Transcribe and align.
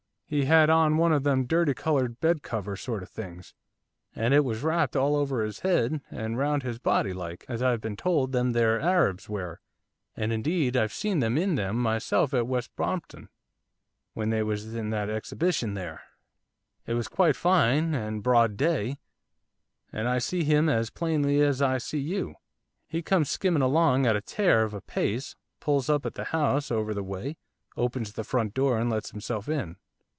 He 0.25 0.45
had 0.45 0.69
on 0.69 0.95
one 0.95 1.11
of 1.11 1.23
them 1.23 1.43
dirty 1.45 1.73
coloured 1.73 2.21
bed 2.21 2.41
cover 2.41 2.77
sort 2.77 3.03
of 3.03 3.09
things, 3.09 3.53
and 4.15 4.33
it 4.33 4.45
was 4.45 4.63
wrapped 4.63 4.95
all 4.95 5.17
over 5.17 5.43
his 5.43 5.59
head 5.59 5.99
and 6.09 6.37
round 6.37 6.63
his 6.63 6.79
body, 6.79 7.11
like, 7.11 7.43
as 7.49 7.61
I 7.61 7.71
have 7.71 7.81
been 7.81 7.97
told, 7.97 8.31
them 8.31 8.53
there 8.53 8.79
Arabs 8.79 9.27
wear, 9.27 9.59
and, 10.15 10.31
indeed, 10.31 10.77
I've 10.77 10.93
seen 10.93 11.19
them 11.19 11.37
in 11.37 11.55
them 11.55 11.75
myself 11.75 12.33
at 12.33 12.47
West 12.47 12.73
Brompton, 12.77 13.27
when 14.13 14.29
they 14.29 14.41
was 14.41 14.73
in 14.73 14.89
the 14.91 14.99
exhibition 15.11 15.73
there. 15.73 16.01
It 16.87 16.93
was 16.93 17.09
quite 17.09 17.35
fine, 17.35 17.93
and 17.93 18.23
broad 18.23 18.55
day, 18.55 18.99
and 19.91 20.07
I 20.07 20.19
see 20.19 20.45
him 20.45 20.69
as 20.69 20.89
plainly 20.89 21.41
as 21.41 21.61
I 21.61 21.77
see 21.77 21.99
you, 21.99 22.35
he 22.87 23.01
comes 23.01 23.29
skimming 23.29 23.63
along 23.63 24.05
at 24.05 24.15
a 24.15 24.21
tear 24.21 24.63
of 24.63 24.73
a 24.73 24.79
pace, 24.79 25.35
pulls 25.59 25.89
up 25.89 26.05
at 26.05 26.13
the 26.13 26.23
house 26.31 26.71
over 26.71 26.93
the 26.93 27.03
way, 27.03 27.35
opens 27.75 28.13
the 28.13 28.23
front 28.23 28.53
door, 28.53 28.77
and 28.79 28.89
lets 28.89 29.11
himself 29.11 29.49
in. 29.49 29.75